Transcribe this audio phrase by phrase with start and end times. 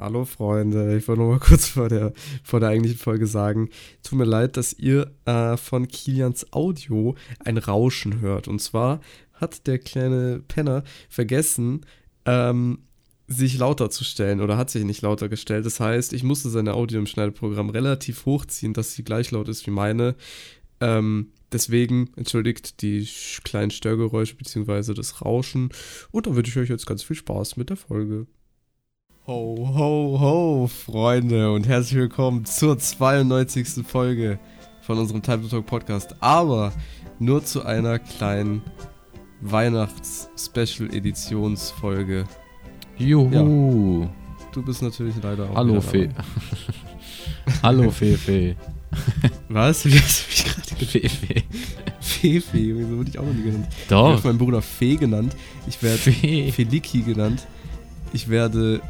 [0.00, 2.12] Hallo Freunde, ich wollte nur mal kurz vor der,
[2.44, 3.68] vor der eigentlichen Folge sagen,
[4.04, 8.46] tut mir leid, dass ihr äh, von Kilians Audio ein Rauschen hört.
[8.46, 9.00] Und zwar
[9.32, 11.84] hat der kleine Penner vergessen,
[12.26, 12.78] ähm,
[13.26, 15.66] sich lauter zu stellen oder hat sich nicht lauter gestellt.
[15.66, 19.66] Das heißt, ich musste seine Audio im Schneideprogramm relativ hochziehen, dass sie gleich laut ist
[19.66, 20.14] wie meine.
[20.80, 23.08] Ähm, deswegen entschuldigt die
[23.42, 24.94] kleinen Störgeräusche bzw.
[24.94, 25.70] das Rauschen.
[26.12, 28.28] Und dann wünsche ich euch jetzt ganz viel Spaß mit der Folge.
[29.28, 33.86] Ho, ho, ho, Freunde und herzlich willkommen zur 92.
[33.86, 34.38] Folge
[34.80, 36.14] von unserem Time to Talk Podcast.
[36.20, 36.72] Aber
[37.18, 38.62] nur zu einer kleinen
[39.42, 42.24] Weihnachts-Special-Editionsfolge.
[42.96, 44.04] Juhu.
[44.04, 44.10] Ja.
[44.50, 45.56] Du bist natürlich leider auch.
[45.56, 46.08] Hallo, Fee.
[47.62, 48.56] Hallo, Fee, Fee.
[49.50, 49.84] Was?
[49.84, 51.42] Wie hast du mich gerade Fee, Fee.
[52.00, 52.74] Fee, Fee.
[52.74, 53.68] Wieso wurde ich auch noch nie genannt?
[53.90, 54.08] Doch.
[54.08, 55.36] Ich werde meinen Bruder Fee genannt.
[55.66, 56.50] Ich werde Fee.
[56.50, 57.46] Feliki genannt.
[58.14, 58.80] Ich werde.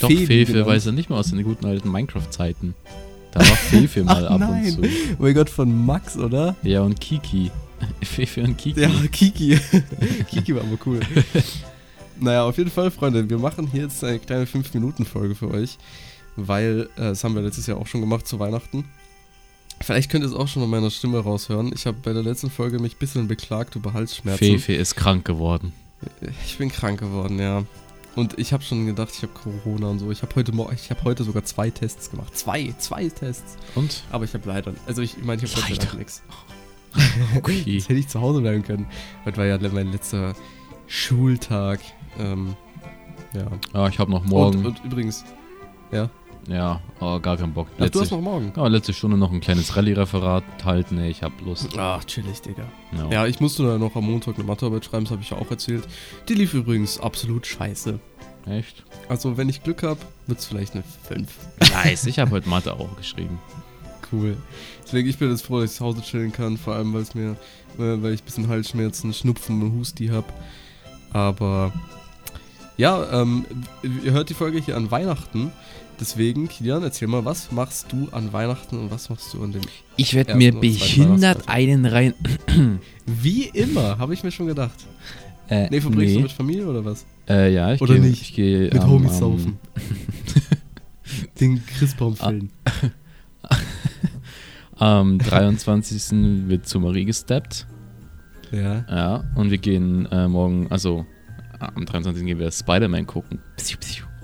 [0.00, 0.66] Doch, Fefe genannt.
[0.66, 2.74] weiß er nicht mehr aus den guten alten Minecraft-Zeiten.
[3.32, 4.64] Da war Fefe mal Ach, ab nein.
[4.64, 4.82] und zu.
[5.18, 6.56] Oh mein Gott, von Max, oder?
[6.62, 7.50] Ja, und Kiki.
[8.02, 8.80] Fefe und Kiki.
[8.80, 9.58] Ja, Kiki.
[10.30, 11.00] Kiki war aber cool.
[12.18, 15.78] naja, auf jeden Fall, Freunde, wir machen hier jetzt eine kleine 5-Minuten-Folge für euch,
[16.36, 18.84] weil äh, das haben wir letztes Jahr auch schon gemacht zu Weihnachten.
[19.82, 21.72] Vielleicht könnt ihr es auch schon an meiner Stimme raushören.
[21.74, 24.38] Ich habe bei der letzten Folge mich ein bisschen beklagt über Halsschmerzen.
[24.44, 25.72] Fefe ist krank geworden.
[26.44, 27.64] Ich bin krank geworden, ja.
[28.20, 30.10] Und ich habe schon gedacht, ich habe Corona und so.
[30.10, 32.36] Ich habe heute, ich hab heute sogar zwei Tests gemacht.
[32.36, 33.56] Zwei, zwei Tests.
[33.74, 34.04] Und?
[34.10, 35.84] Aber ich habe leider, also ich meine, ich habe Leider.
[35.86, 36.22] leider nichts.
[37.36, 37.62] Okay.
[37.64, 38.84] Jetzt hätte ich zu Hause bleiben können.
[39.24, 40.34] Heute war ja mein letzter
[40.86, 41.80] Schultag.
[42.18, 42.56] Ähm,
[43.32, 43.46] ja.
[43.72, 44.66] Ja, ich habe noch morgen.
[44.66, 45.24] Und, und übrigens,
[45.90, 46.10] ja,
[47.00, 47.68] oh, gar keinen Bock.
[47.78, 48.52] ach, du hast noch morgen.
[48.56, 50.96] ja, letzte Stunde noch ein kleines Rallye-Referat halten.
[50.96, 51.68] Nee, ich hab Lust.
[51.76, 52.64] Ach, chillig, Digga.
[52.96, 53.10] Ja.
[53.10, 55.50] Ja, ich musste da noch am Montag eine Mathearbeit schreiben, das habe ich ja auch
[55.50, 55.86] erzählt.
[56.28, 57.98] Die lief übrigens absolut scheiße.
[58.46, 58.84] Echt?
[59.08, 61.28] Also, wenn ich Glück habe, wird es vielleicht eine 5.
[61.72, 62.06] Nice.
[62.06, 63.38] Ich habe heute Mathe auch geschrieben.
[64.12, 64.36] Cool.
[64.84, 67.14] Deswegen, ich bin jetzt froh, dass ich zu Hause chillen kann, vor allem, weil es
[67.14, 67.32] mir,
[67.78, 70.26] äh, weil ich ein bisschen Halsschmerzen, Schnupfen und Husti habe.
[71.12, 71.72] Aber
[72.76, 73.44] ja, ähm,
[73.82, 75.52] ihr hört die Folge hier an Weihnachten.
[76.00, 79.60] Deswegen, Kilian, erzähl mal, was machst du an Weihnachten und was machst du an dem.
[79.96, 82.14] Ich werde mir behindert einen rein.
[83.06, 84.86] Wie immer, habe ich mir schon gedacht.
[85.48, 87.04] Äh, Nee, verbringst du mit Familie oder was?
[87.28, 88.02] Äh, ja, ich Oder gehe.
[88.02, 88.22] nicht?
[88.22, 88.62] Ich gehe.
[88.64, 89.58] Mit ähm, Homies saufen.
[91.40, 92.50] Den Christbaum-Film.
[94.76, 96.48] Am 23.
[96.48, 97.66] wird zu Marie gesteppt.
[98.52, 98.84] Ja.
[98.88, 101.04] Ja, und wir gehen äh, morgen, also
[101.60, 102.24] am 23.
[102.24, 103.40] gehen wir Spider-Man gucken.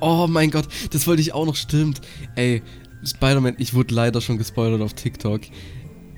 [0.01, 2.01] Oh mein Gott, das wollte ich auch noch, stimmt.
[2.35, 2.63] Ey,
[3.05, 5.43] Spider-Man, ich wurde leider schon gespoilert auf TikTok.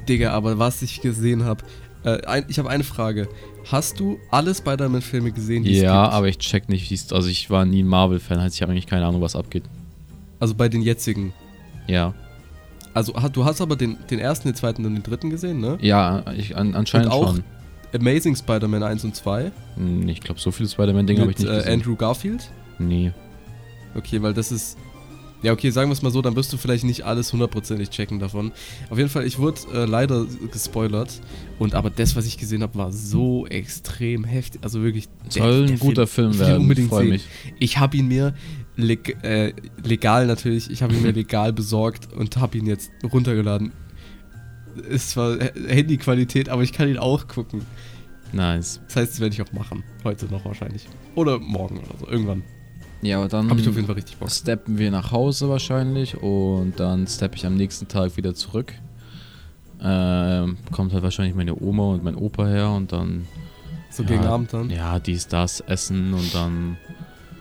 [0.08, 1.64] Digga, aber was ich gesehen habe,
[2.04, 3.28] äh, ein, ich habe eine Frage.
[3.70, 7.12] Hast du alle Spider-Man-Filme gesehen, die es Ja, aber ich check nicht, wie es.
[7.12, 9.64] Also ich war nie ein Marvel-Fan, heißt ich habe eigentlich keine Ahnung, was abgeht.
[10.40, 11.32] Also bei den jetzigen.
[11.86, 12.14] Ja.
[12.94, 15.78] Also du hast aber den, den ersten, den zweiten und den dritten gesehen, ne?
[15.80, 17.44] Ja, ich, an, anscheinend Und auch schon.
[17.94, 21.56] Amazing Spider-Man 1 und 2 Hm, Ich glaube, so viele Spider-Man-Dinge habe ich nicht äh,
[21.56, 21.72] gesehen.
[21.72, 22.50] Andrew Garfield.
[22.78, 23.12] Nee.
[23.94, 24.76] Okay, weil das ist.
[25.40, 28.18] Ja, okay, sagen wir es mal so, dann wirst du vielleicht nicht alles hundertprozentig checken
[28.18, 28.50] davon.
[28.90, 31.20] Auf jeden Fall, ich wurde äh, leider gespoilert.
[31.60, 34.60] Und aber das, was ich gesehen habe, war so extrem heftig.
[34.64, 35.08] Also wirklich.
[35.28, 36.62] Soll ein guter Film, will werden.
[36.62, 37.10] unbedingt Freue sehen.
[37.10, 37.26] mich.
[37.60, 38.34] Ich habe ihn mir
[38.76, 39.52] leg äh,
[39.84, 43.72] legal natürlich, ich habe ihn mir legal besorgt und habe ihn jetzt runtergeladen.
[44.80, 47.64] Ist zwar Handyqualität, aber ich kann ihn auch gucken.
[48.32, 48.80] Nice.
[48.86, 49.84] Das heißt, das werde ich auch machen.
[50.04, 50.86] Heute noch wahrscheinlich.
[51.14, 52.08] Oder morgen oder so.
[52.08, 52.42] Irgendwann.
[53.00, 54.30] Ja, aber dann ich auf jeden Fall richtig Bock.
[54.30, 58.74] steppen wir nach Hause wahrscheinlich und dann steppe ich am nächsten Tag wieder zurück.
[59.80, 63.28] Ähm, kommt halt wahrscheinlich meine Oma und mein Opa her und dann
[63.90, 64.70] So ja, gegen Abend dann.
[64.70, 66.76] Ja, dies, das essen und dann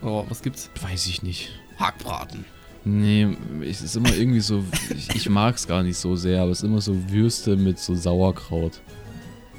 [0.03, 0.69] Oh, was gibt's?
[0.81, 1.49] weiß ich nicht.
[1.79, 2.45] Hackbraten.
[2.87, 3.27] Nee,
[3.69, 4.63] es ist immer irgendwie so,
[4.95, 7.79] ich, ich mag es gar nicht so sehr, aber es ist immer so Würste mit
[7.79, 8.81] so Sauerkraut.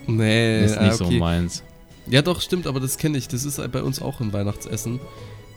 [0.06, 1.18] Nee, Das ist ah, nicht so okay.
[1.18, 1.62] meins.
[2.08, 3.28] Ja, doch, stimmt, aber das kenne ich.
[3.28, 4.98] Das ist bei uns auch ein Weihnachtsessen.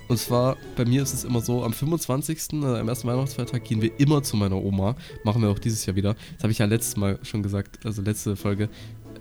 [0.09, 3.81] Und zwar, bei mir ist es immer so, am 25., äh, am ersten Weihnachtsfeiertag, gehen
[3.81, 4.97] wir immer zu meiner Oma.
[5.23, 6.15] Machen wir auch dieses Jahr wieder.
[6.35, 8.67] Das habe ich ja letztes Mal schon gesagt, also letzte Folge,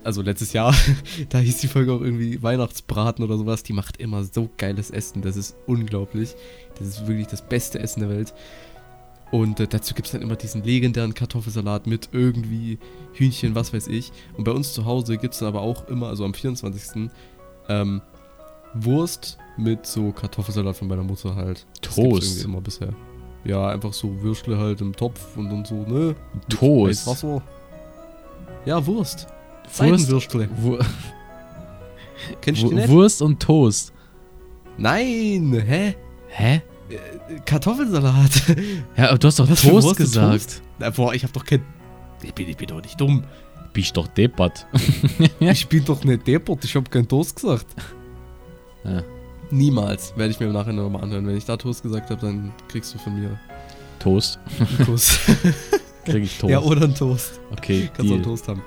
[0.04, 0.74] also letztes Jahr,
[1.28, 3.62] da hieß die Folge auch irgendwie Weihnachtsbraten oder sowas.
[3.62, 6.34] Die macht immer so geiles Essen, das ist unglaublich.
[6.78, 8.34] Das ist wirklich das beste Essen der Welt.
[9.30, 12.78] Und äh, dazu gibt es dann immer diesen legendären Kartoffelsalat mit irgendwie
[13.12, 14.12] Hühnchen, was weiß ich.
[14.36, 17.10] Und bei uns zu Hause gibt es dann aber auch immer, also am 24.
[17.68, 18.02] Ähm,
[18.74, 21.66] Wurst mit so Kartoffelsalat von meiner Mutter halt.
[21.80, 22.44] Das gibt's Toast.
[22.44, 22.92] immer bisher.
[23.44, 26.14] Ja, einfach so Würstle halt im Topf und dann so, ne?
[26.48, 27.06] Toast.
[27.06, 27.42] Wasser.
[28.66, 29.28] Ja, Wurst.
[29.76, 30.48] Wurst, Seidenwürstle.
[30.56, 30.78] Wur
[32.40, 32.88] Kennst du nicht?
[32.88, 33.92] Wurst und Toast.
[34.76, 35.94] Nein, hä?
[36.28, 36.54] Hä?
[36.88, 38.30] Äh, Kartoffelsalat.
[38.96, 40.30] Ja, aber du hast doch Was Toast Wurst gesagt.
[40.32, 40.62] Toast?
[40.78, 41.62] Na, boah, ich hab doch kein.
[42.22, 43.24] Ich bin, ich bin doch nicht dumm.
[43.72, 44.66] Bist doch deppert.
[45.40, 47.66] Ich bin doch nicht deppert, ich hab kein Toast gesagt.
[48.84, 49.02] Ja.
[49.50, 50.12] Niemals.
[50.16, 51.26] Werde ich mir im Nachhinein nochmal anhören.
[51.26, 53.38] Wenn ich da Toast gesagt habe, dann kriegst du von mir
[53.98, 54.38] Toast.
[54.58, 55.18] einen Kuss.
[56.04, 56.50] Krieg ich Toast.
[56.50, 57.40] ja, oder einen Toast.
[57.52, 58.62] okay, Kannst du einen Toast haben.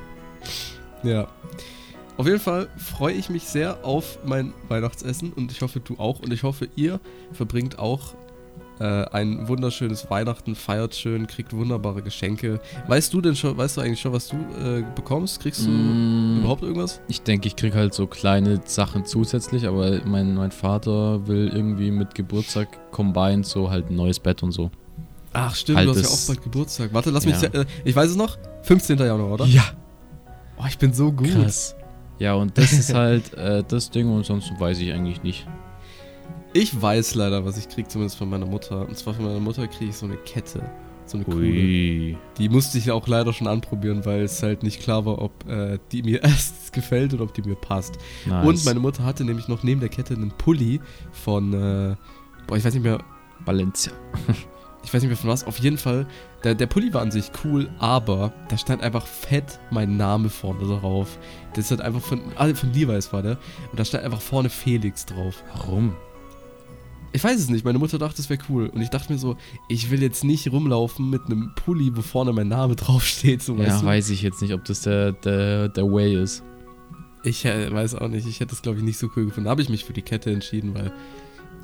[1.03, 1.27] Ja.
[2.17, 6.19] Auf jeden Fall freue ich mich sehr auf mein Weihnachtsessen und ich hoffe, du auch.
[6.19, 6.99] Und ich hoffe, ihr
[7.31, 8.13] verbringt auch
[8.79, 12.59] äh, ein wunderschönes Weihnachten, feiert schön, kriegt wunderbare Geschenke.
[12.87, 15.39] Weißt du denn schon, weißt du eigentlich schon, was du äh, bekommst?
[15.41, 17.01] Kriegst du Mm, überhaupt irgendwas?
[17.07, 21.89] Ich denke, ich krieg halt so kleine Sachen zusätzlich, aber mein, mein Vater will irgendwie
[21.89, 24.69] mit Geburtstag combined so halt ein neues Bett und so.
[25.33, 26.93] Ach, stimmt, Halt du hast ja auch bald Geburtstag.
[26.93, 27.41] Warte, lass mich.
[27.41, 27.49] Ja.
[27.49, 28.37] Äh, ich weiß es noch.
[28.63, 28.99] 15.
[28.99, 29.45] Januar, oder?
[29.45, 29.63] Ja,
[30.57, 31.31] Oh, ich bin so gut.
[31.31, 31.75] krass.
[32.19, 35.47] Ja, und das ist halt äh, das Ding und sonst weiß ich eigentlich nicht.
[36.53, 38.87] Ich weiß leider, was ich krieg, zumindest von meiner Mutter.
[38.87, 40.63] Und zwar von meiner Mutter kriege ich so eine Kette.
[41.05, 41.39] So eine coole.
[41.39, 42.17] Ui.
[42.37, 45.79] Die musste ich auch leider schon anprobieren, weil es halt nicht klar war, ob äh,
[45.91, 47.97] die mir erst gefällt oder ob die mir passt.
[48.25, 48.47] Nice.
[48.47, 50.79] Und meine Mutter hatte nämlich noch neben der Kette einen Pulli
[51.11, 51.95] von, äh,
[52.47, 52.99] boah, ich weiß nicht mehr,
[53.45, 53.91] Valencia.
[54.83, 55.45] ich weiß nicht mehr von was.
[55.45, 56.05] Auf jeden Fall,
[56.43, 60.63] der, der Pulli war an sich cool, aber da stand einfach fett mein Name vorne
[60.65, 61.17] drauf.
[61.53, 63.37] Das ist halt einfach von, ah, von Levi's war der.
[63.71, 65.43] Und da stand einfach vorne Felix drauf.
[65.55, 65.95] Warum?
[67.15, 68.67] Ich weiß es nicht, meine Mutter dachte, es wäre cool.
[68.69, 69.37] Und ich dachte mir so,
[69.69, 73.41] ich will jetzt nicht rumlaufen mit einem Pulli, wo vorne mein Name draufsteht.
[73.43, 73.85] So, Ja, weißt du?
[73.85, 76.43] weiß ich jetzt nicht, ob das der, der, der Way ist.
[77.23, 79.45] Ich äh, weiß auch nicht, ich hätte es glaube ich nicht so cool gefunden.
[79.45, 80.91] Da habe ich mich für die Kette entschieden, weil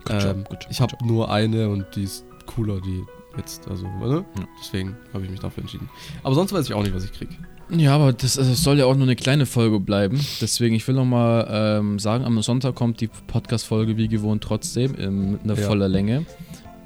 [0.10, 2.24] ähm, job, job, ich habe nur eine und die ist
[2.56, 3.04] cooler, die
[3.38, 4.26] jetzt, also, ne?
[4.38, 4.44] Ja.
[4.60, 5.90] Deswegen habe ich mich dafür entschieden.
[6.24, 7.30] Aber sonst weiß ich auch nicht, was ich krieg.
[7.72, 10.20] Ja, aber das, also soll ja auch nur eine kleine Folge bleiben.
[10.42, 15.32] Deswegen, ich will nochmal ähm, sagen, am Sonntag kommt die Podcast-Folge wie gewohnt trotzdem in,
[15.34, 15.68] mit einer Ja.
[15.68, 16.26] voller Länge.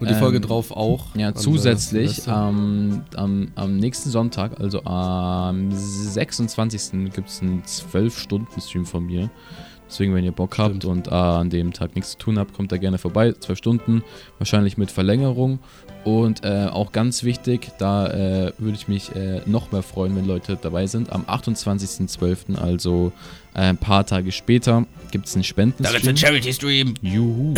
[0.01, 1.15] Und die Ähm, Folge drauf auch.
[1.15, 7.12] Ja, zusätzlich am, am, am nächsten Sonntag, also am 26.
[7.13, 9.30] gibt es einen 12-Stunden-Stream von mir.
[9.94, 10.86] Deswegen, wenn ihr Bock habt Stimmt.
[10.86, 13.31] und äh, an dem Tag nichts zu tun habt, kommt da gerne vorbei.
[13.31, 14.04] 12 Stunden,
[14.40, 15.60] wahrscheinlich mit Verlängerung.
[16.04, 20.25] Und äh, auch ganz wichtig, da äh, würde ich mich äh, noch mehr freuen, wenn
[20.25, 21.12] Leute dabei sind.
[21.13, 23.12] Am 28.12., also
[23.54, 26.18] äh, ein paar Tage später, gibt es einen Spendenstream.
[26.18, 26.95] Charity-Stream.
[27.04, 27.54] Juhu.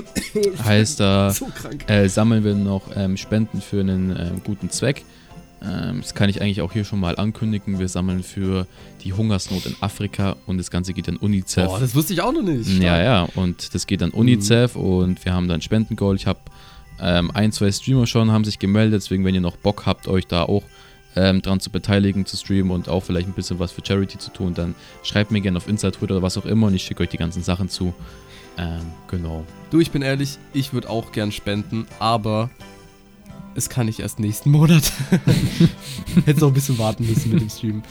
[0.64, 1.48] heißt da So
[1.86, 5.04] äh, sammeln wir noch ähm, Spenden für einen guten Zweck.
[5.64, 7.78] Ähm, das kann ich eigentlich auch hier schon mal ankündigen.
[7.78, 8.66] Wir sammeln für
[9.02, 11.66] die Hungersnot in Afrika und das Ganze geht an UNICEF.
[11.66, 12.68] Boah, das wusste ich auch noch nicht.
[12.82, 16.16] ja, ja, und das geht an UNICEF und wir haben dann Spendengoal.
[16.16, 16.40] Ich habe
[17.00, 19.02] ähm, ein, zwei Streamer schon, haben sich gemeldet.
[19.02, 20.62] Deswegen, wenn ihr noch Bock habt, euch da auch
[21.16, 24.30] ähm, dran zu beteiligen, zu streamen und auch vielleicht ein bisschen was für Charity zu
[24.30, 27.02] tun, dann schreibt mir gerne auf Insta, Twitter oder was auch immer und ich schicke
[27.02, 27.94] euch die ganzen Sachen zu.
[28.58, 29.44] Ähm, genau.
[29.70, 32.50] Du, ich bin ehrlich, ich würde auch gern spenden, aber
[33.54, 34.92] es kann ich erst nächsten Monat.
[36.24, 37.82] Hätte noch ein bisschen warten müssen mit dem Stream.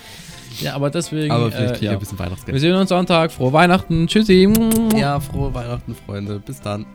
[0.60, 1.32] Ja, aber deswegen.
[1.32, 1.92] Aber vielleicht äh, ja.
[1.92, 2.60] ein bisschen Wir Weihnachtsgeld.
[2.60, 3.32] sehen uns Sonntag.
[3.32, 4.08] Frohe Weihnachten.
[4.08, 4.48] Tschüssi.
[4.96, 6.40] Ja, frohe Weihnachten, Freunde.
[6.40, 6.86] Bis dann.